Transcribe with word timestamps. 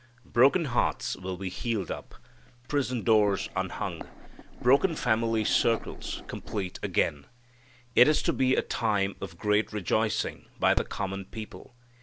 Broken 0.25 0.65
hearts 0.65 1.15
will 1.15 1.37
be 1.37 1.49
healed 1.49 1.91
up, 1.91 2.15
prison 2.67 3.03
doors 3.03 3.49
unhung, 3.55 4.01
broken 4.59 4.95
family 4.95 5.43
circles 5.45 6.23
complete 6.25 6.79
again. 6.81 7.27
It 7.95 8.07
is 8.07 8.23
to 8.23 8.33
be 8.33 8.55
a 8.55 8.63
time 8.63 9.15
of 9.21 9.37
great 9.37 9.71
rejoicing 9.71 10.47
by 10.59 10.73
the 10.73 10.85
common 10.85 11.25
people. 11.25 11.75